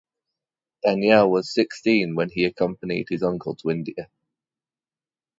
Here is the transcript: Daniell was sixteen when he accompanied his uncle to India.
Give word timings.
Daniell 0.83 1.29
was 1.29 1.53
sixteen 1.53 2.15
when 2.15 2.31
he 2.31 2.45
accompanied 2.45 3.09
his 3.09 3.21
uncle 3.21 3.53
to 3.57 3.69
India. 3.69 4.09